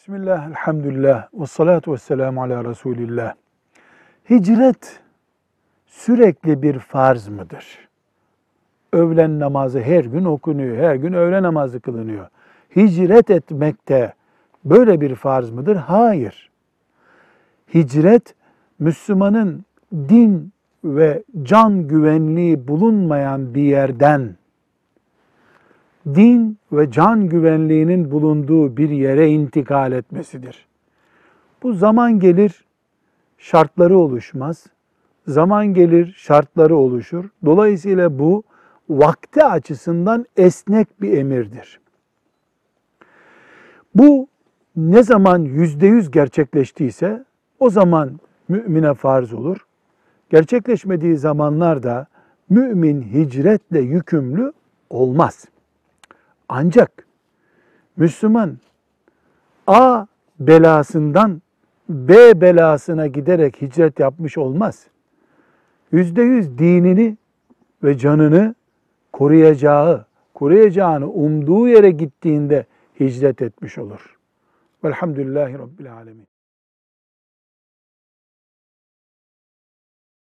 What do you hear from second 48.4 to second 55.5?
mümine farz olur. Gerçekleşmediği zamanlarda mümin hicretle yükümlü olmaz.